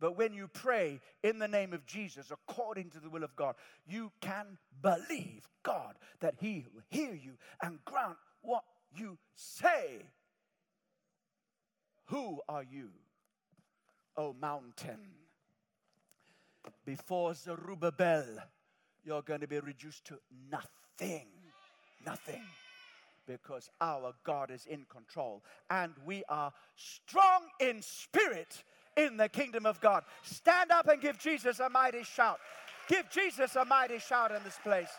[0.00, 3.54] But when you pray in the name of Jesus, according to the will of God,
[3.86, 8.64] you can believe God that He will hear you and grant what
[8.96, 10.02] you say.
[12.06, 12.90] Who are you,
[14.16, 14.98] O mountain?
[16.84, 18.24] Before Zerubbabel,
[19.04, 20.18] you're going to be reduced to
[20.50, 21.26] nothing.
[22.04, 22.42] Nothing
[23.26, 28.64] because our God is in control and we are strong in spirit
[28.96, 30.04] in the kingdom of God.
[30.22, 32.38] Stand up and give Jesus a mighty shout.
[32.88, 34.90] Give Jesus a mighty shout in this place.